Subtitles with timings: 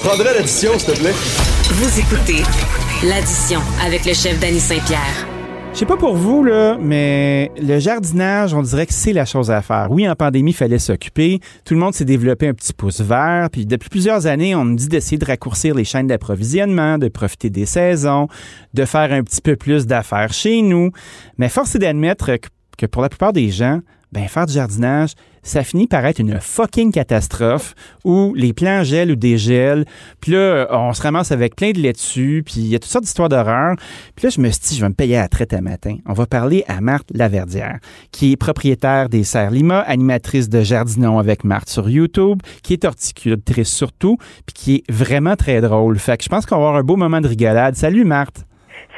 [0.00, 1.12] Je prendrai l'addition, s'il te plaît.
[1.72, 2.44] Vous écoutez
[3.04, 5.26] l'addition avec le chef Danny Saint-Pierre.
[5.72, 9.50] Je sais pas pour vous, là, mais le jardinage, on dirait que c'est la chose
[9.50, 9.88] à faire.
[9.90, 11.40] Oui, en pandémie, il fallait s'occuper.
[11.64, 13.48] Tout le monde s'est développé un petit pouce vert.
[13.50, 17.50] Puis depuis plusieurs années, on nous dit d'essayer de raccourcir les chaînes d'approvisionnement, de profiter
[17.50, 18.28] des saisons,
[18.74, 20.92] de faire un petit peu plus d'affaires chez nous.
[21.38, 22.30] Mais force est d'admettre
[22.78, 23.80] que pour la plupart des gens,
[24.12, 25.14] ben faire du jardinage,
[25.48, 29.84] ça finit par être une fucking catastrophe où les plants gèlent ou dégèlent.
[30.20, 33.04] Puis là, on se ramasse avec plein de laitue, puis il y a toutes sortes
[33.04, 33.76] d'histoires d'horreur.
[34.14, 35.96] Puis là, je me suis dit, je vais me payer à la traite matin.
[36.06, 37.78] On va parler à Marthe Laverdière,
[38.12, 42.84] qui est propriétaire des Serres Lima, animatrice de Jardinon avec Marthe sur YouTube, qui est
[42.84, 45.98] horticultrice surtout, puis qui est vraiment très drôle.
[45.98, 47.74] Fait que je pense qu'on va avoir un beau moment de rigolade.
[47.74, 48.47] Salut Marthe!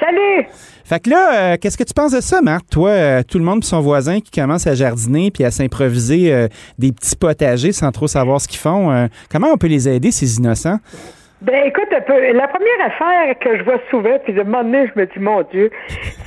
[0.00, 0.46] Salut!
[0.84, 2.64] Fait que là, euh, qu'est-ce que tu penses de ça, Marc?
[2.70, 6.48] Toi, euh, tout le monde son voisin qui commence à jardiner puis à s'improviser euh,
[6.78, 9.08] des petits potagers sans trop savoir ce qu'ils font.
[9.30, 10.78] comment on peut les aider, ces innocents?
[11.42, 14.90] Ben écoute un peu, la première affaire que je vois souvent, puis de moment donné,
[14.94, 15.70] je me dis, mon Dieu,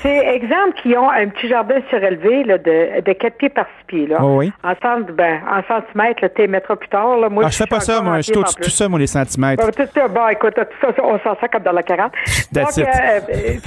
[0.02, 3.86] c'est exemple qui ont un petit jardin surélevé là, de, de 4 pieds par 6
[3.86, 4.08] pieds.
[4.08, 4.18] Là.
[4.22, 4.52] Oh oui.
[4.64, 7.18] En, centre, ben, en centimètres, tu mettra plus tard.
[7.18, 7.30] Là.
[7.30, 8.22] Moi, ah, je fais pas ça, moi.
[8.22, 9.64] Je touche tout ça, moi, les centimètres.
[9.64, 12.12] Bon, tout ça, bon écoute, tout ça, on sent ça comme dans la 40.
[12.52, 13.20] That's Donc, euh,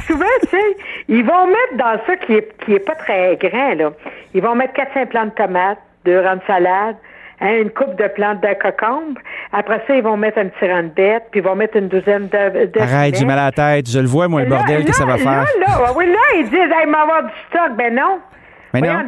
[0.05, 0.77] souvent, tu sais,
[1.09, 3.93] ils vont mettre dans ça qui est, qui est pas très grand, là.
[4.35, 6.97] Ils vont mettre 4-5 plants de tomates, deux rangs de salade,
[7.41, 9.19] Hein, une coupe de plantes de cocombe.
[9.53, 11.89] Après ça, ils vont mettre un petit rang de bête, puis ils vont mettre une
[11.89, 12.67] douzaine de.
[12.67, 13.91] de Arrête, j'ai mal à la tête.
[13.91, 15.45] Je le vois, moi, le bordel que ça va faire.
[15.45, 17.77] Là, là, oui, là, ils disent, hey, m'avoir du stock.
[17.77, 18.21] Ben non.
[18.73, 19.03] Mais non.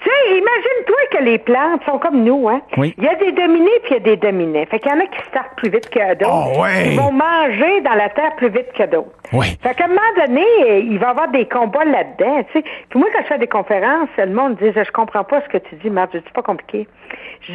[0.00, 2.60] Tu sais, imagine-toi que les plantes sont comme nous, hein?
[2.76, 2.94] Oui.
[2.98, 4.66] Il y a des dominés puis il y a des dominés.
[4.66, 6.52] Fait qu'il y en a qui startent plus vite que d'autres.
[6.56, 6.92] Oh, ouais.
[6.92, 9.10] Ils vont manger dans la terre plus vite que d'autres.
[9.32, 9.58] Oui.
[9.62, 10.44] Fait qu'à un moment donné,
[10.80, 12.64] il va y avoir des combats là-dedans, tu sais.
[12.88, 15.58] Puis moi, quand je fais des conférences, le monde dit, je comprends pas ce que
[15.58, 16.10] tu dis, Marc.
[16.12, 16.86] Je dis, pas compliqué.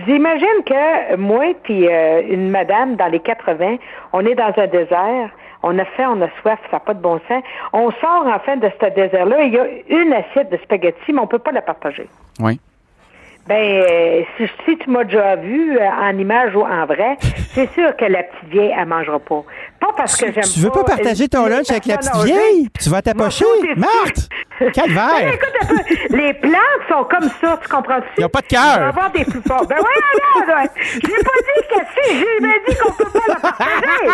[0.06, 3.78] J'imagine que moi puis euh, une madame dans les 80,
[4.14, 5.30] on est dans un désert
[5.64, 7.44] on a faim, on a soif, ça n'a pas de bon sens.
[7.74, 11.24] On sort enfin de ce désert-là, il y a une assiette de spaghettis, mais on
[11.24, 12.08] ne peut pas la partager.
[12.40, 12.60] Oui.
[13.48, 17.18] Ben, euh, si, tu m'as déjà vu euh, en image ou en vrai,
[17.54, 19.44] c'est sûr que la petite vieille, elle mangera pas.
[19.80, 20.50] Pas parce que j'aime pas.
[20.54, 22.70] Tu veux pas partager ton lunch avec la petite vieille?
[22.80, 23.46] Tu vas t'approcher?
[23.76, 24.30] Marthe!
[24.74, 25.10] Calvaire!
[25.22, 28.08] Ben, écoute un peu, les plantes sont comme ça, tu comprends-tu?
[28.18, 28.74] Ils n'ont pas de cœur!
[28.76, 29.66] Il va avoir des plus forts.
[29.68, 30.70] Ben ouais, non, ouais.
[30.76, 34.08] Je n'ai pas dit que si, j'ai même dit qu'on peut pas la partager.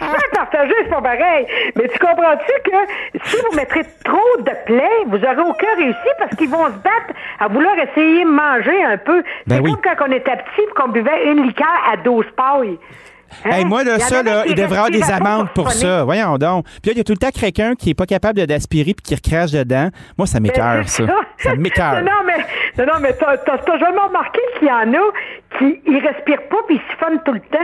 [0.00, 1.46] la partager, c'est pas pareil.
[1.76, 6.34] Mais tu comprends-tu que si vous mettrez trop de plaies, vous n'aurez aucun réussi parce
[6.36, 9.22] qu'ils vont se battre à vouloir essayer de manger un peu.
[9.46, 9.72] Ben c'est oui.
[9.82, 12.78] comme quand on était petit et qu'on buvait une liqueur à 12 pailles.
[13.44, 13.50] Hein?
[13.50, 16.04] Hey, moi, là, ça, là, il devrait avoir des amendes pour ça.
[16.04, 16.64] Voyons donc.
[16.64, 19.02] Puis là, il y a tout le temps quelqu'un qui est pas capable d'aspirer puis
[19.02, 19.88] qui recrache dedans.
[20.16, 21.04] Moi, ça m'écœure, ça.
[21.38, 22.02] Ça m'écœure.
[22.02, 26.48] Non, non, mais, non, mais t'as, jamais remarqué qu'il y en a qui ils respirent
[26.48, 27.58] pas puis ils siphonnent tout le temps?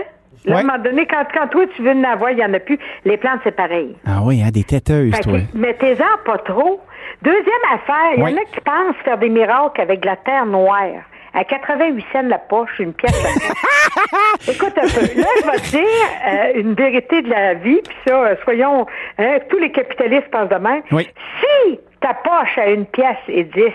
[0.45, 2.53] Là, à un moment donné, quand, quand toi, tu veux en avoir, il n'y en
[2.53, 2.79] a plus.
[3.05, 3.97] Les plantes, c'est pareil.
[4.07, 5.39] Ah oui, hein, des têteuses, Fait toi.
[5.55, 6.81] mettez-en pas trop.
[7.23, 10.45] Deuxième affaire, il y en a qui pensent faire des miracles avec de la terre
[10.45, 11.03] noire.
[11.35, 13.13] À 88 cents la poche, une pièce.
[13.23, 15.21] la- Écoute un peu.
[15.21, 18.87] Là, je vais te dire euh, une vérité de la vie, puis ça, euh, soyons,
[19.19, 20.83] hein, tous les capitalistes pensent de même.
[20.93, 21.09] Oui.
[21.41, 23.73] Si ta poche à une pièce et dix,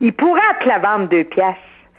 [0.00, 1.54] il pourra te la vendre deux pièces.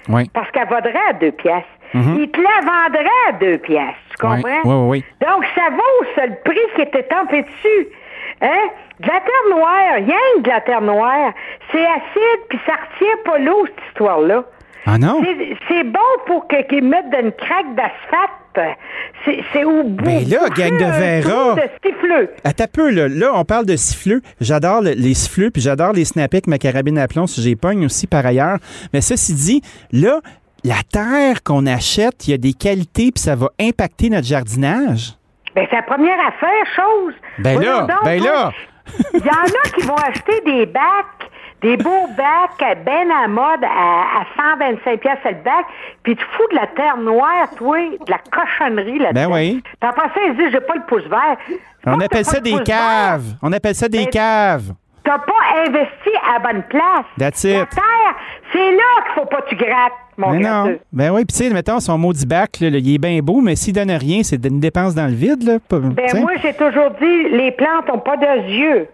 [0.10, 0.30] Oui.
[0.34, 1.64] Parce qu'elle vaudrait à deux pièces.
[1.96, 3.96] Il te la vendrait à deux pièces.
[4.10, 4.42] Tu comprends?
[4.44, 5.06] oui, oui, oui.
[5.22, 7.88] Donc, ça vaut ça, le prix qui était tempé dessus.
[8.42, 8.70] Hein?
[9.00, 11.32] De la terre noire, rien que de la terre noire.
[11.72, 14.44] C'est acide, puis ça retient pas l'eau, cette histoire-là.
[14.86, 15.22] Ah non?
[15.68, 18.76] C'est- bon pour qu'ils mettent d'une craque d'asphalte.
[19.54, 20.04] C'est au bout.
[20.04, 21.56] Ben là, gang de verra.
[21.56, 22.30] de siffleux.
[22.44, 23.08] Attends un peu, là.
[23.08, 24.22] Là, on parle de siffleux.
[24.42, 27.86] J'adore le- les siffleux, puis j'adore les avec ma carabine à plomb si j'ai pogne
[27.86, 28.58] aussi par ailleurs.
[28.94, 29.62] Mais ceci dit,
[29.92, 30.20] là,
[30.64, 35.14] la terre qu'on achète, il y a des qualités, puis ça va impacter notre jardinage.
[35.56, 37.14] Ben, c'est la première affaire, chose.
[37.40, 38.52] Ben Voyons là, donc, ben là.
[39.14, 41.30] Il y en a qui vont acheter des bacs,
[41.64, 45.66] des beaux bacs ben à mode à, à 125 pièces le bac,
[46.04, 49.30] puis tu fous de la terre noire, toi, de la cochonnerie là-dedans.
[49.30, 49.64] Ben oui.
[49.64, 51.38] Puis après ça, ils disent, j'ai pas le pouce vert.
[51.86, 52.64] On appelle ça des vert.
[52.64, 53.24] caves.
[53.42, 54.74] On appelle ça des Ben, caves.
[55.06, 55.34] T'as pas
[55.68, 57.06] investi à la bonne place.
[57.20, 57.70] That's La it.
[57.72, 58.16] terre,
[58.54, 59.92] c'est là qu'il faut pas que tu grattes.
[60.18, 60.78] mon Mais non.
[60.94, 63.58] Ben oui, puis tu sais, mettons, son maudit bac, là, il est bien beau, mais
[63.58, 65.58] s'il donne rien, c'est une dépense dans le vide, là.
[65.70, 68.88] Ben moi, j'ai toujours dit, les plantes n'ont pas de yeux.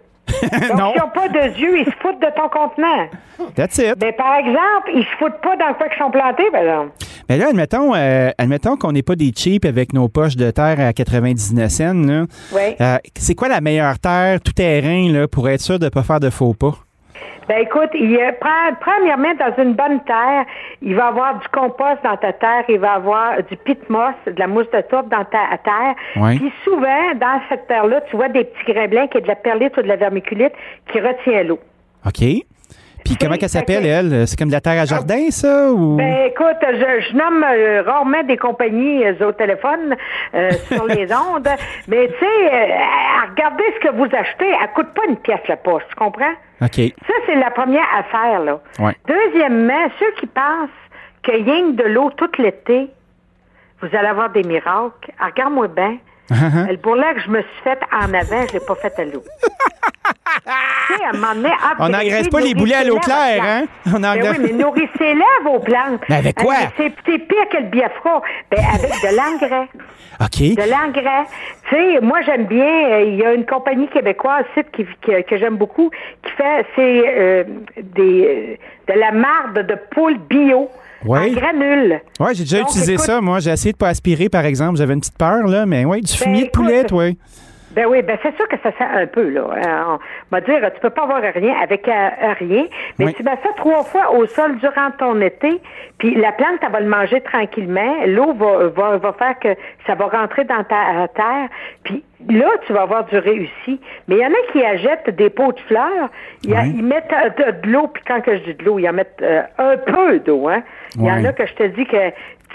[0.78, 3.08] Donc, s'ils n'ont pas de yeux, ils se foutent de ton contenant.
[3.56, 3.98] That's it.
[3.98, 6.92] Ben, par exemple, ils se foutent pas dans quoi qu'ils sont plantés, par exemple.
[7.30, 10.80] Mais là, admettons, euh, admettons qu'on n'est pas des cheap avec nos poches de terre
[10.80, 11.94] à 99 cents.
[11.94, 12.26] Là.
[12.52, 12.76] Oui.
[12.82, 16.04] Euh, c'est quoi la meilleure terre tout terrain là, pour être sûr de ne pas
[16.04, 16.76] faire de faux pas?
[17.50, 20.46] Ben écoute, il y a- pre- premièrement, dans une bonne terre,
[20.84, 24.14] il va y avoir du compost dans ta terre, il va y avoir du pitmoss,
[24.28, 25.96] de la mousse de tourbe dans ta terre.
[26.16, 26.36] Ouais.
[26.38, 29.36] Puis souvent, dans cette terre-là, tu vois des petits grains blancs qui est de la
[29.36, 30.54] perlite ou de la vermiculite
[30.92, 31.60] qui retient l'eau.
[32.06, 32.24] OK.
[33.10, 34.28] Puis comment qu'elle s'appelle, elle?
[34.28, 35.72] C'est comme de la terre à jardin, ça?
[35.72, 35.96] Ou...
[35.96, 39.96] Ben écoute, je, je nomme euh, rarement des compagnies euh, au téléphone
[40.36, 41.50] euh, sur les ondes,
[41.88, 45.58] mais tu sais, à regarder ce que vous achetez, elle coûte pas une pièce la
[45.58, 46.36] poche, tu comprends?
[46.62, 46.76] OK.
[47.08, 48.60] Ça, c'est la première affaire, là.
[48.78, 48.96] Ouais.
[49.08, 50.70] Deuxièmement, ceux qui pensent
[51.24, 52.90] que rien que de l'eau tout l'été,
[53.82, 55.12] vous allez avoir des miracles.
[55.20, 55.98] Ah, Regarde-moi bien.
[56.30, 59.24] Le bourrelet que je me suis fait en avant, je l'ai pas fait à l'eau.
[60.38, 63.00] tu sais, à un moment donné, ah, On ben, n'engraisse pas les boulets à l'eau
[63.00, 63.66] claire, hein?
[63.96, 66.02] On Ben oui, mais nourrissez-les vos plantes.
[66.10, 66.56] Mais avec quoi?
[66.78, 68.22] C'est pire que le biafra.
[68.52, 69.68] Ben, avec de l'engrais.
[70.22, 70.40] OK.
[70.56, 71.26] De l'engrais.
[71.70, 75.38] Tu sais, moi, j'aime bien, euh, il y a une compagnie québécoise site qui, que
[75.38, 75.90] j'aime beaucoup
[76.24, 77.44] qui fait, c'est euh,
[77.96, 78.58] des,
[78.90, 80.70] euh, de la marde de poule bio
[81.06, 81.30] Ouais.
[81.30, 82.02] en granules.
[82.20, 83.22] Ouais, j'ai déjà Donc, utilisé écoute- ça.
[83.22, 84.78] Moi, j'ai essayé de pas aspirer, par exemple.
[84.78, 87.18] J'avais une petite peur, là, mais oui, du fumier de écoute, poulet, oui.
[87.72, 89.42] Ben oui, ben c'est sûr que ça sent un peu, là.
[89.42, 90.00] Euh, On
[90.32, 92.66] va dire, tu peux pas avoir rien avec euh, rien,
[92.98, 93.14] mais Oui.
[93.14, 95.62] tu mets ça trois fois au sol durant ton été,
[96.00, 97.96] puis la plante, elle va le manger tranquillement.
[98.08, 99.50] L'eau va, va, va faire que
[99.86, 101.50] ça va rentrer dans ta euh, terre,
[101.84, 103.80] puis là, tu vas avoir du réussi.
[104.08, 106.10] Mais il y en a qui achètent des pots de fleurs,
[106.44, 108.90] y a- ils mettent de, de l'eau, puis quand que je dis de l'eau, ils
[108.90, 110.64] en mettent euh, un peu d'eau, hein.
[110.96, 111.98] Il y en a que je te dis que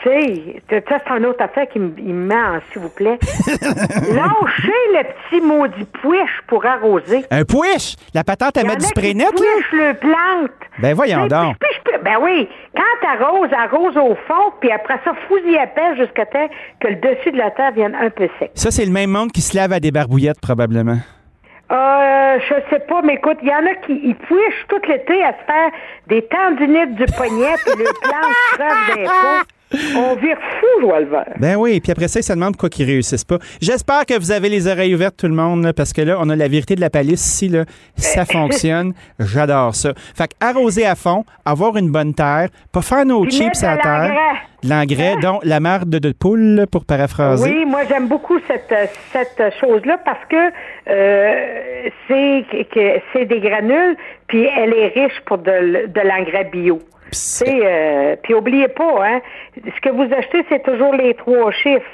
[0.03, 3.19] tu sais, ça, c'est une autre affaire qui me met en s'il vous plaît.
[3.47, 7.25] Lâchez le petit maudit pouiche pour arroser.
[7.31, 7.97] Un pouiche!
[8.13, 9.47] La patente en mettre du spray net, là?
[9.73, 10.51] le plante.
[10.79, 11.57] Ben voyons donc.
[12.03, 16.49] Ben oui, quand t'arroses, arrose au fond, puis après ça, fouille à pelle jusqu'à temps
[16.81, 18.51] que le dessus de la terre vienne un peu sec.
[18.55, 20.99] Ça, c'est le même monde qui se lave à des barbouillettes, probablement.
[21.73, 25.23] Euh, je sais pas, mais écoute, il y en a qui ils pouichent tout l'été
[25.23, 25.71] à se faire
[26.09, 29.47] des tendinites du poignet, puis le plante crève d'un coup.
[29.97, 31.35] On vire fou, je vois le vert.
[31.39, 33.39] Ben oui, puis après ça, ils se demandent pourquoi qu'ils réussissent pas.
[33.61, 36.29] J'espère que vous avez les oreilles ouvertes, tout le monde, là, parce que là, on
[36.31, 37.65] a la vérité de la palisse ici, là.
[37.97, 38.93] Ça fonctionne.
[39.19, 39.93] J'adore ça.
[40.17, 43.83] Fait arroser à fond, avoir une bonne terre, pas faire nos Puis chips à de
[43.83, 44.09] terre.
[44.09, 44.21] l'engrais.
[44.67, 47.51] L'engrais, dont la marde de poule, là, pour paraphraser.
[47.51, 50.51] Oui, moi j'aime beaucoup cette euh, cette chose-là parce que
[50.89, 53.97] euh, c'est que c'est des granules,
[54.27, 56.79] puis elle est riche pour de, de l'engrais bio.
[57.49, 59.21] Euh, puis oubliez pas, hein,
[59.57, 61.85] ce que vous achetez, c'est toujours les trois chiffres.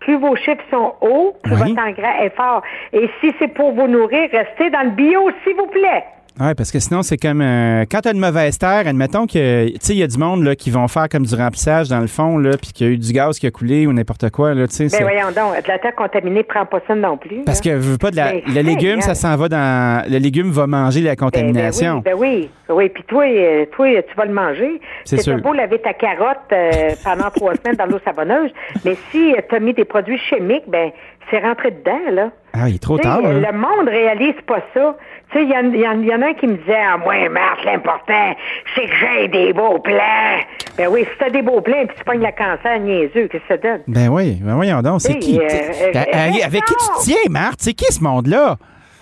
[0.00, 1.74] Plus vos chiffres sont hauts, plus Oui.
[1.74, 2.62] votre engrais est fort.
[2.92, 6.04] Et si c'est pour vous nourrir, restez dans le bio, s'il vous plaît.
[6.38, 7.40] Oui, parce que sinon, c'est comme.
[7.40, 9.68] euh, quand tu as une mauvaise terre, admettons que.
[9.68, 12.00] Tu sais, il y a du monde là, qui vont faire comme du remplissage dans
[12.00, 14.28] le fond, là, puis qu'il y a eu du gaz qui a coulé ou n'importe
[14.30, 14.52] quoi.
[14.52, 17.42] Là, tu sais, Ben voyons donc, de la terre contaminée, prends pas ça non plus.
[17.46, 19.36] parce que veux pas de la, Ben, le légume, ça Seigneur.
[19.38, 20.10] s'en va dans.
[20.12, 21.96] Le légume va manger la Ben, ben contamination.
[21.96, 22.88] oui, ben oui, oui.
[22.90, 24.80] Puis toi, euh, toi, tu vas le manger.
[25.04, 25.38] C'est C'est sûr.
[25.40, 28.50] beau laver ta carotte euh, pendant trois semaines dans l'eau savonneuse,
[28.84, 30.90] mais si tu as mis des produits chimiques, ben
[31.30, 32.30] c'est rentré dedans, là.
[32.58, 33.20] Ah, il est trop tard.
[33.22, 34.96] Le monde réalise pas ça.
[35.32, 37.64] Tu sais, il y, en- y y a un qui me disait, ah, moi, Marthe,
[37.64, 38.34] l'important,
[38.74, 40.38] c'est que j'ai des beaux plans.
[40.78, 43.48] Ben oui, si t'as des beaux plans, puis tu pognes le cancer niaiseux, qu'est-ce que
[43.48, 43.80] ça donne?
[43.88, 45.00] Ben oui, ben voyons donc.
[45.00, 45.38] C'est qui?
[45.38, 46.00] euh, euh,
[46.44, 47.58] avec- qui tu tiens, Marthe?
[47.60, 48.56] C'est qui ce monde-là?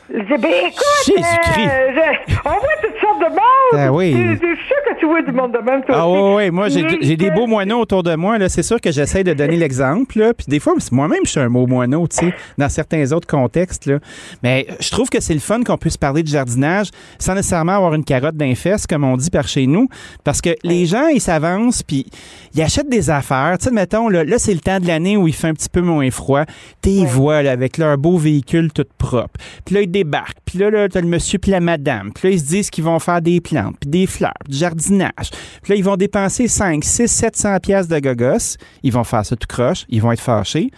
[0.08, 1.70] Ben écoute, Jésus-Christ.
[1.70, 1.90] euh,
[2.28, 3.80] je- on voit toutes de monde.
[3.80, 4.12] Ah oui.
[4.12, 7.16] Suis sûr que tu vois du monde de même, toi Ah oui, oui, moi j'ai
[7.16, 8.38] des beaux moineaux autour de moi.
[8.38, 8.48] là.
[8.48, 10.32] C'est sûr que j'essaie de donner l'exemple.
[10.36, 13.86] Puis des fois, moi-même, je suis un beau moineau, tu sais, dans certains autres contextes.
[13.86, 13.98] Là.
[14.42, 17.94] Mais je trouve que c'est le fun qu'on puisse parler de jardinage sans nécessairement avoir
[17.94, 19.88] une carotte d'un fesse, comme on dit par chez nous.
[20.24, 22.06] Parce que les gens, ils s'avancent, puis
[22.54, 23.56] ils achètent des affaires.
[23.58, 25.68] Tu sais, mettons, là, là, c'est le temps de l'année où il fait un petit
[25.68, 26.44] peu moins froid.
[26.80, 29.40] T'es vois, là, avec leur beau véhicule tout propre.
[29.64, 30.38] Puis là, ils débarquent.
[30.44, 32.12] Puis là, là t'as le monsieur puis la madame.
[32.12, 35.30] Puis là, ils se disent qu'ils vont faire des plantes, puis des fleurs, du jardinage.
[35.62, 38.56] Puis là, ils vont dépenser 5, 6, 700 pièces de gogos.
[38.82, 39.84] Ils vont faire ça tout croche.
[39.88, 40.70] Ils vont être fâchés.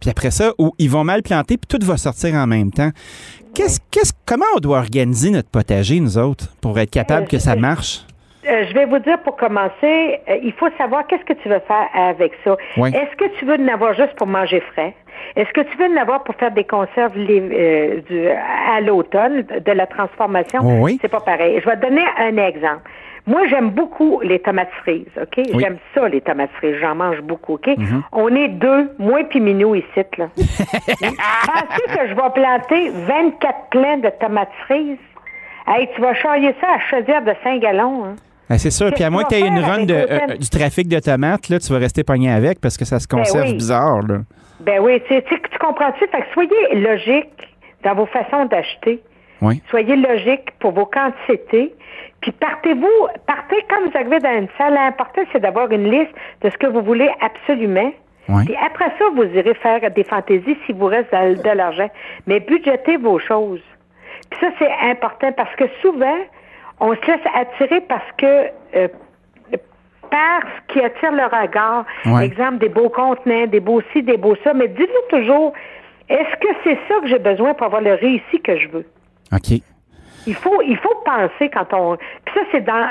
[0.00, 2.90] Puis après ça, ils vont mal planter, puis tout va sortir en même temps.
[3.54, 7.54] Qu'est-ce, qu'est-ce, comment on doit organiser notre potager, nous autres, pour être capable que ça
[7.54, 8.04] marche?
[8.46, 11.60] Euh, je vais vous dire pour commencer, euh, il faut savoir qu'est-ce que tu veux
[11.66, 12.56] faire avec ça.
[12.76, 12.90] Oui.
[12.94, 14.94] Est-ce que tu veux en avoir juste pour manger frais?
[15.36, 19.42] Est-ce que tu veux en avoir pour faire des conserves les- euh, du- à l'automne,
[19.42, 20.60] de la transformation?
[20.62, 20.98] Oh oui.
[21.00, 21.60] C'est pas pareil.
[21.62, 22.82] Je vais te donner un exemple.
[23.26, 25.36] Moi, j'aime beaucoup les tomates cerises, OK?
[25.38, 25.58] Oui.
[25.58, 26.76] J'aime ça, les tomates cerises.
[26.80, 27.66] J'en mange beaucoup, OK?
[27.68, 28.02] Mm-hmm.
[28.12, 29.86] On est deux, moi puis Minou ici,
[30.18, 30.26] là.
[30.36, 34.98] Pensez que je vais planter 24 plants de tomates cerises?
[35.66, 38.16] Hey, tu vas charrier ça à chaudière de 5 gallons, hein?
[38.50, 38.92] Ah, c'est sûr.
[38.92, 41.58] Puis à moins que tu aies une run de, euh, du trafic de tomates, là,
[41.58, 43.56] tu vas rester pogné avec parce que ça se conserve Ben oui.
[43.56, 44.02] bizarre.
[44.06, 44.18] Là.
[44.60, 46.06] Ben oui, tu, tu, tu comprends-tu?
[46.08, 47.30] Fait que soyez logique
[47.82, 49.00] dans vos façons d'acheter.
[49.40, 49.62] Oui.
[49.70, 51.74] Soyez logique pour vos quantités.
[52.20, 54.74] Puis partez-vous, partez comme vous arrivez dans une salle.
[54.74, 57.92] L'important, c'est d'avoir une liste de ce que vous voulez absolument.
[58.28, 58.44] Oui.
[58.46, 61.90] Puis après ça, vous irez faire des fantaisies s'il vous reste de, de l'argent.
[62.26, 63.60] Mais budgétez vos choses.
[64.30, 66.16] Puis ça, c'est important parce que souvent,
[66.80, 68.88] on se laisse attirer parce que euh,
[70.10, 71.84] par ce qui attire le regard.
[72.06, 72.26] Ouais.
[72.26, 74.54] Exemple, des beaux contenants, des beaux ci, des beaux ça.
[74.54, 75.52] Mais dites-vous toujours,
[76.08, 78.86] est-ce que c'est ça que j'ai besoin pour avoir le réussi que je veux?
[79.32, 79.60] OK.
[80.26, 81.96] Il faut, il faut penser quand on.
[82.24, 82.86] Puis ça, c'est dans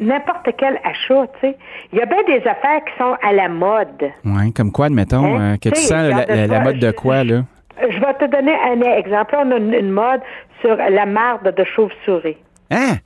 [0.00, 1.56] n'importe quel achat, tu sais.
[1.92, 4.10] Il y a bien des affaires qui sont à la mode.
[4.24, 4.52] Oui.
[4.52, 5.54] Comme quoi, admettons, Hein?
[5.54, 7.42] euh, que tu sens la, mode de quoi, là?
[7.80, 9.34] Je vais te donner un exemple.
[9.38, 10.20] On a une, une mode
[10.60, 12.36] sur la marde de chauve-souris.
[12.70, 12.96] Hein?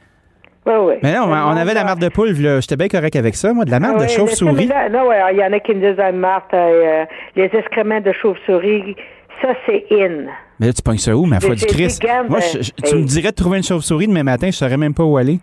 [0.68, 0.94] Oui, oui.
[1.02, 2.60] Mais non, on avait la marde de poule, là.
[2.60, 3.64] J'étais bien correct avec ça, moi.
[3.64, 4.68] De la marde de chauve-souris.
[4.92, 7.04] Non, ouais, il y en a qui me disent, ah, Marthe, euh,
[7.36, 8.94] les excréments de chauve-souris,
[9.40, 10.26] ça, c'est in.
[10.60, 12.02] Mais là, tu pognes ça où, ma foi du Christ?
[12.28, 14.92] Moi, je- je- tu me dirais de trouver une chauve-souris demain matin, je saurais même
[14.94, 15.38] pas où aller.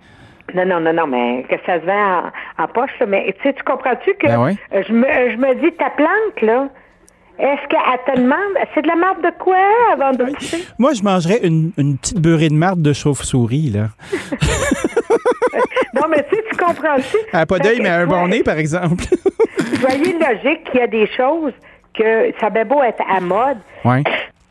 [0.54, 3.08] Non, non, non, non, mais que ça se vend en, en poche, là.
[3.08, 6.68] mais tu sais, tu comprends-tu que Ben je, me, je me dis, ta plante, là,
[7.40, 8.38] est-ce qu'elle te demande,
[8.76, 9.58] c'est de la marde de quoi
[9.94, 10.64] avant de pousser?
[10.78, 13.88] Moi, je mangerais une, une petite beurrée de marde de chauve-souris, là.
[15.94, 17.18] Non, mais tu sais, tu comprends-tu?
[17.34, 19.04] Elle a pas d'œil, que mais un bon nez, par exemple.
[19.80, 21.54] Soyez logique qu'il y a des choses
[21.94, 24.04] que ça va beau être à mode, Oui.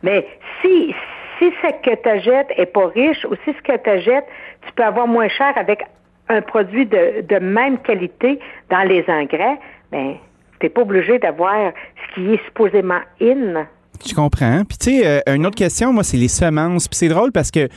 [0.03, 0.27] mais
[0.63, 0.95] si,
[1.39, 4.27] si ce que tu achètes est pas riche ou si ce que tu achètes,
[4.67, 5.83] tu peux avoir moins cher avec
[6.31, 8.39] un produit de, de même qualité
[8.71, 9.59] dans les engrais,
[9.93, 10.15] ben,
[10.61, 11.73] t'es pas obligé d'avoir
[12.09, 13.67] ce qui est supposément in.
[14.03, 14.65] Tu comprends.
[14.69, 16.89] Puis, tu sais, euh, une autre question, moi, c'est les semences.
[16.89, 17.69] Puis, c'est drôle parce que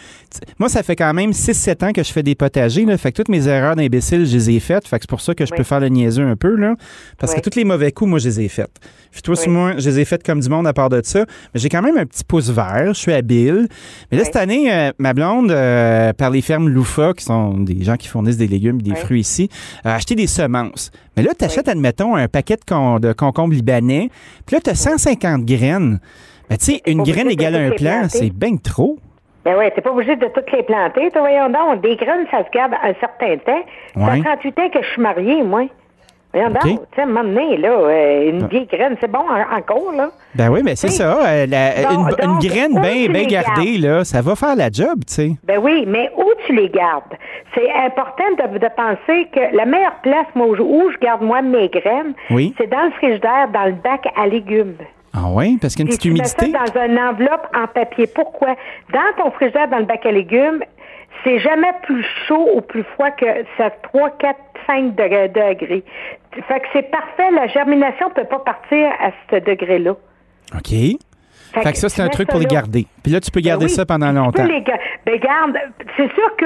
[0.60, 2.86] moi, ça fait quand même 6-7 ans que je fais des potagers.
[2.86, 4.88] Là, fait que toutes mes erreurs d'imbécile, je les ai faites.
[4.88, 5.58] Fait que c'est pour ça que je Oui.
[5.58, 6.56] peux faire le niaiseux un peu.
[6.56, 6.76] Là,
[7.18, 7.42] parce Oui.
[7.42, 8.70] que tous les mauvais coups, moi, je les ai faits.
[9.12, 9.48] Puis, toi, Oui.
[9.48, 11.26] moi, je les ai faites comme du monde à part de ça.
[11.54, 12.88] Mais j'ai quand même un petit pouce vert.
[12.94, 13.68] Je suis habile.
[14.12, 17.84] Mais là, cette année, euh, ma blonde, euh, par les fermes Loufa, qui sont des
[17.84, 19.50] gens qui fournissent des légumes et des fruits ici,
[19.86, 20.92] a acheté des semences.
[21.16, 24.10] Mais là, tu achètes, admettons, un paquet de, con- de concombres libanais.
[24.46, 26.00] Puis là, tu as 150 graines.
[26.50, 28.98] Mais tu sais, une graine égale à un plant, c'est bien trop.
[29.46, 31.10] Ben ouais, t'es pas obligé de toutes les planter.
[31.12, 33.64] Toi, voyons donc, des graines, ça se garde un certain temps.
[33.96, 35.64] Ça fait 38 ans que je suis mariée, moi.
[36.34, 39.20] Voyons donc, tu sais, à un moment donné, là, euh, une vieille graine, c'est bon
[39.20, 40.10] en- encore, là.
[40.36, 40.94] Ben oui, mais c'est Oui.
[40.94, 41.26] ça.
[41.26, 42.74] euh, la- Donc- une, graine
[43.10, 45.32] bien gardée, là, ça va faire la job, tu sais.
[45.46, 47.14] Ben oui, mais où tu les gardes?
[47.56, 51.22] C'est important de, de penser que la meilleure place, moi, où je, où je garde,
[51.22, 52.54] moi, mes graines, Oui.
[52.58, 54.76] c'est dans le frigidaire, dans le bac à légumes.
[55.20, 56.52] Ah oui, parce qu'il y a une petite tu mets humidité?
[56.52, 58.06] ça dans une enveloppe en papier.
[58.08, 58.56] Pourquoi?
[58.94, 60.62] Dans ton frigidaire, dans le bac à légumes,
[61.24, 63.26] c'est jamais plus chaud ou plus froid que
[63.58, 64.36] ça 3, 4,
[64.68, 65.30] 5 degrés.
[65.30, 65.84] degrés.
[66.48, 67.32] Fait que c'est parfait.
[67.32, 69.92] La germination peut pas partir à ce degré-là.
[70.56, 70.70] OK.
[71.54, 72.86] Fait que ça, tu c'est un truc pour les garder.
[73.02, 74.44] Puis là, tu peux Ben garder oui, ça pendant tu peux longtemps.
[74.46, 75.58] les ga- ben garde,
[75.96, 76.46] c'est sûr que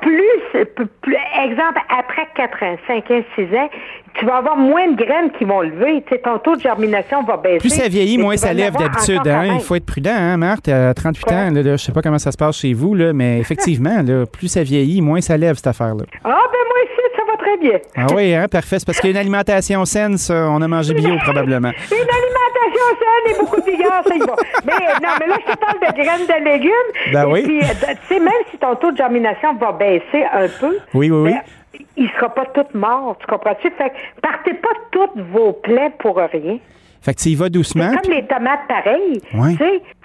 [0.00, 0.64] plus,
[1.02, 3.68] plus- exemple, après 4 ans, 5 ans, 6 ans,
[4.14, 6.02] tu vas avoir moins de graines qui vont lever.
[6.06, 7.58] Tu sais, ton taux de germination va baisser.
[7.58, 9.26] Plus ça vieillit, moins ça lève d'habitude.
[9.26, 9.54] Hein?
[9.54, 10.68] Il faut être prudent, hein, Marthe?
[10.68, 11.32] À 38 Quoi?
[11.36, 14.02] ans, là, là, je sais pas comment ça se passe chez vous, là, mais effectivement,
[14.04, 16.04] là, plus ça vieillit, moins ça lève, cette affaire-là.
[16.24, 16.32] Ah, ben
[16.68, 17.78] moi ici, ça va très bien.
[17.96, 18.78] Ah oui, hein, parfait.
[18.78, 20.48] C'est parce qu'il y a une alimentation saine, ça.
[20.50, 21.70] On a mangé bio, probablement.
[21.90, 24.36] Une alimentation saine et beaucoup de vigueur, ça y va.
[24.64, 27.12] Mais non, mais là, je te parle de graines de légumes.
[27.12, 27.42] Ben et oui.
[27.42, 31.10] Puis, euh, tu sais, même si ton taux de germination va baisser un peu, Oui,
[31.10, 31.32] oui, oui.
[31.32, 33.70] ben, il sera pas tout mort, tu comprends-tu?
[33.70, 36.58] Fait que partez pas toutes vos plaies pour rien.
[37.02, 37.90] Fait que tu y vas doucement.
[37.92, 39.22] C'est comme les tomates pareilles.
[39.34, 39.52] Ouais.
[39.52, 39.56] Tu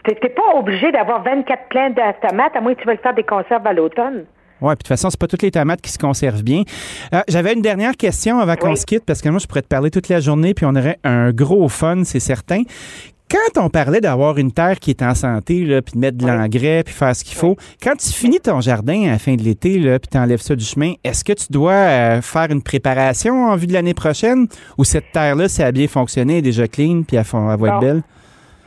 [0.10, 3.14] sais, t'es- pas obligé d'avoir 24 plants de tomates, à moins que tu veuilles faire
[3.14, 4.26] des conserves à l'automne.
[4.66, 6.64] Oui, puis de toute façon, c'est pas toutes les tomates qui se conservent bien.
[7.14, 9.68] Euh, J'avais une dernière question avant qu'on se quitte, parce que moi, je pourrais te
[9.68, 12.64] parler toute la journée, puis on aurait un gros fun, c'est certain.
[13.30, 16.26] Quand on parlait d'avoir une terre qui est en santé, là, puis de mettre de
[16.26, 16.32] Oui.
[16.32, 19.42] l'engrais, puis faire ce qu'il faut, quand tu finis ton jardin à la fin de
[19.42, 23.46] l'été, puis tu enlèves ça du chemin, est-ce que tu dois euh, faire une préparation
[23.46, 26.42] en vue de l'année prochaine, ou cette terre-là, si elle a bien fonctionné, elle est
[26.44, 28.04] déjà clean, puis elle, elle va être belle?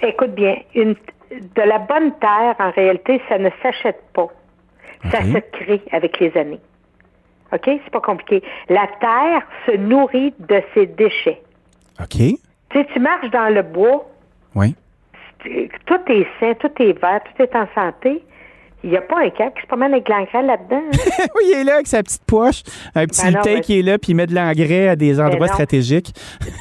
[0.03, 0.95] Écoute bien, une,
[1.31, 4.27] de la bonne terre, en réalité, ça ne s'achète pas.
[5.11, 5.27] Ça OK.
[5.27, 6.61] se crée avec les années.
[7.53, 7.63] OK?
[7.65, 8.43] C'est pas compliqué.
[8.69, 11.41] La terre se nourrit de ses déchets.
[12.01, 12.09] OK.
[12.17, 12.37] Tu
[12.73, 14.07] sais, tu marches dans le bois,
[14.55, 14.75] Oui.
[15.87, 18.23] tout est sain, tout est vert, tout est en santé.
[18.85, 20.83] Il n'y a pas un câble qui se promène avec l'engrais là-dedans.
[20.93, 21.25] hein?
[21.37, 22.63] oui, il est là avec sa petite poche,
[22.95, 25.21] un petit Ben non, ben- qui est là, puis il met de l'engrais à des
[25.21, 25.53] endroits non.
[25.53, 26.13] stratégiques.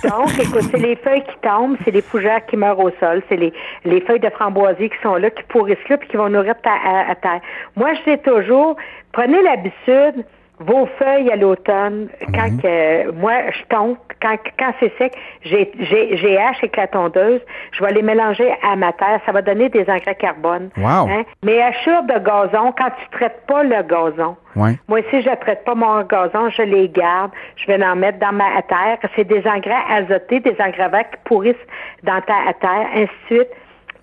[0.04, 3.38] Donc, écoute, c'est les feuilles qui tombent, c'est les fougères qui meurent au sol, c'est
[3.38, 3.54] les,
[3.86, 6.72] les feuilles de framboisier qui sont là, qui pourrissent là, puis qui vont nourrir ta,
[6.72, 7.42] à, à terre.
[7.76, 8.76] Moi, je dis toujours,
[9.12, 10.26] prenez l'habitude,
[10.60, 16.58] vos feuilles à l'automne, quand que, moi, je tombe, quand, quand c'est sec, j'ai, hache
[16.58, 20.16] avec la tondeuse, je vais les mélanger à ma terre, ça va donner des engrais
[20.16, 20.70] carbone.
[20.78, 21.10] Wow.
[21.10, 21.24] Hein?
[21.44, 24.74] Mais hachures de gazon, quand tu traites pas le gazon, Ouais.
[24.88, 27.30] moi, si je ne traite pas mon gazon, je les garde.
[27.58, 28.98] Je vais en mettre dans ma terre.
[29.16, 31.56] C'est des engrais azotés, des engrais verts qui pourrissent
[32.04, 33.50] dans ta terre, ainsi de suite.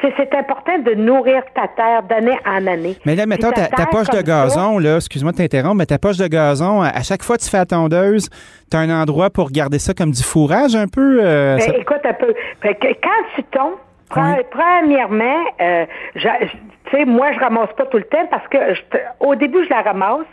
[0.01, 2.97] C'est important de nourrir ta terre d'année en année.
[3.07, 6.27] Mais là, mettons, ta, poche de gazon, là, excuse-moi de t'interrompre, mais ta poche de
[6.27, 8.29] gazon, à à chaque fois que tu fais la tondeuse,
[8.71, 11.21] tu as un endroit pour garder ça comme du fourrage un peu?
[11.23, 12.35] euh, Ben, ça- écoute un peu.
[12.61, 13.75] Fait que quand tu tombes,
[14.17, 14.23] Oui.
[14.51, 16.29] premièrement, euh, tu
[16.91, 18.81] sais, moi, je ramasse pas tout le temps parce que je
[19.21, 20.27] au début, je la ramasse.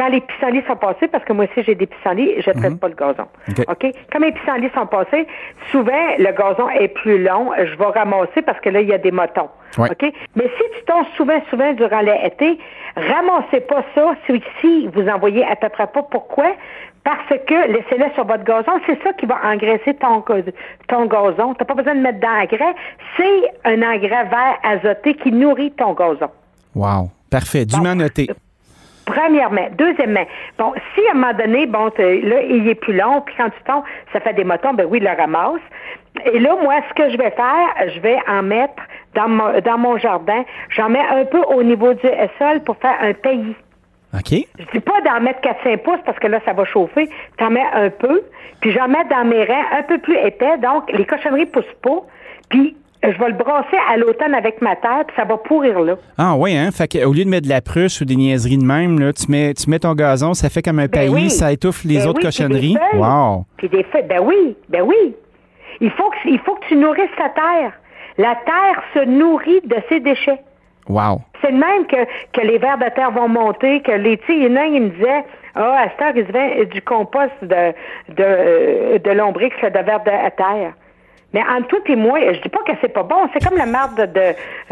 [0.00, 2.88] Quand les pissenlits sont passés, parce que moi aussi j'ai des pissenlits, je traite pas
[2.88, 3.26] le gazon.
[3.48, 3.64] Mhm.
[3.68, 3.92] OK?
[4.10, 5.26] Quand mes pissenlits sont passés,
[5.70, 7.50] souvent le gazon est plus long.
[7.58, 9.50] Je vais ramasser parce que là, il y a des motons.
[9.76, 9.90] Ouais.
[9.90, 10.10] OK?
[10.36, 12.58] Mais si tu tombes souvent, souvent durant l'été,
[12.96, 14.14] ramassez pas ça
[14.62, 16.02] si, vous en voyez à peu près pas.
[16.02, 16.54] Pourquoi?
[17.04, 20.24] Parce que laissez-le sur votre gazon, c'est ça qui va engraisser ton,
[20.88, 21.52] ton gazon.
[21.58, 22.74] Tu pas besoin de mettre d'engrais.
[23.18, 26.30] C'est un engrais vert azoté qui nourrit ton gazon.
[26.74, 27.10] Wow.
[27.30, 27.66] Parfait.
[27.66, 28.30] Dûment noté.
[29.06, 29.68] Premièrement.
[29.72, 30.26] Deuxièmement,
[30.58, 33.62] bon, si à un moment donné, bon, là, il est plus long, puis quand tu
[33.64, 35.60] tombes, ça fait des motons, ben oui, il le ramasse.
[36.32, 38.82] Et là, moi, ce que je vais faire, je vais en mettre
[39.14, 40.44] dans mon, dans mon jardin.
[40.70, 43.54] J'en mets un peu au niveau du sol pour faire un pays.
[44.12, 44.46] OK.
[44.58, 47.08] Je dis pas d'en mettre 4-5 pouces parce que là, ça va chauffer.
[47.38, 48.22] T'en mets un peu,
[48.60, 52.02] puis j'en mets dans mes reins un peu plus épais, donc les cochonneries poussent pas.
[52.48, 55.94] Puis je vais le brasser à l'automne avec ma terre, puis ça va pourrir là.
[56.18, 56.70] Ah oui, hein?
[56.70, 59.30] Fait qu'au lieu de mettre de la pruche ou des niaiseries de même, là, tu
[59.30, 61.30] mets, tu mets ton gazon, ça fait comme un Ben pays, oui.
[61.30, 62.74] ça étouffe les Ben autres oui, puis cochonneries.
[62.74, 63.00] des feuilles.
[63.00, 63.44] Wow.
[63.56, 64.06] Puis des feuilles.
[64.08, 65.14] Ben oui, ben oui.
[65.80, 67.72] Il faut que, il faut que tu nourrisses ta terre.
[68.18, 70.40] La terre se nourrit de ses déchets.
[70.88, 71.22] Wow.
[71.40, 74.46] C'est de même que, que les vers de terre vont monter, que les, il y
[74.52, 75.24] en a il me disait,
[75.54, 77.72] ah, à cette heure, il se vend du compost de,
[78.14, 80.72] de, euh, de lombrix, de vers de terre.
[81.32, 83.28] Mais entre toi et moi, je dis pas que c'est pas bon.
[83.32, 84.06] C'est comme la marde de,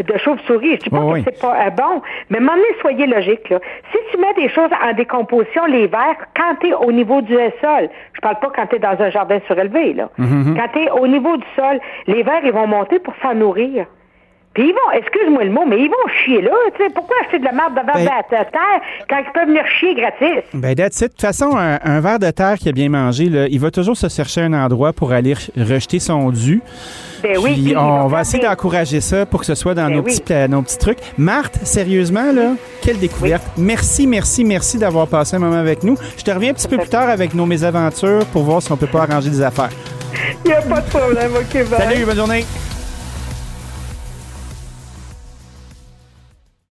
[0.03, 0.73] de, de chauve-souris.
[0.77, 1.23] Je dis pas que oui.
[1.25, 2.03] c'est pas euh, bon.
[2.31, 3.59] Mais donné, soyez logique, là.
[3.93, 7.35] Si tu mets des choses en décomposition, les vers, quand tu es au niveau du
[7.61, 10.11] sol, je parle pas quand tu es dans un jardin surélevé, là.
[10.19, 13.87] Quand tu es au niveau du sol, les vers, ils vont monter pour s'en nourrir.
[14.59, 16.51] Puis ils vont, excuse-moi le mot, mais ils vont chier là.
[16.77, 19.47] Tu sais, pourquoi acheter de la marde de vers Ben- de terre quand ils peuvent
[19.47, 20.43] venir chier gratis?
[20.53, 21.03] Ben, that's it.
[21.05, 23.71] De toute façon, un, un ver de terre qui a bien mangé, là, il va
[23.71, 26.61] toujours se chercher un endroit pour aller re- rejeter son dû.
[27.23, 30.03] Ben oui, Puis on va essayer d'encourager ça pour que ce soit dans Ben nos,
[30.03, 30.19] oui.
[30.21, 30.99] petits, nos petits trucs.
[31.17, 33.45] Marthe, sérieusement, là, quelle découverte.
[33.57, 35.97] Merci, merci, merci d'avoir passé un moment avec nous.
[36.17, 38.77] Je te reviens un petit peu plus tard avec nos mésaventures pour voir si on
[38.77, 39.71] peut pas arranger des affaires.
[40.45, 41.79] Il n'y a pas de problème, OK, bye.
[41.79, 42.45] Salut, bonne journée.